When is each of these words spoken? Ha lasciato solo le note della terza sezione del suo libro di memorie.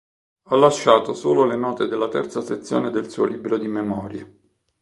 Ha 0.49 0.55
lasciato 0.55 1.13
solo 1.13 1.45
le 1.45 1.55
note 1.55 1.85
della 1.85 2.07
terza 2.07 2.41
sezione 2.41 2.89
del 2.89 3.11
suo 3.11 3.25
libro 3.25 3.59
di 3.59 3.67
memorie. 3.67 4.39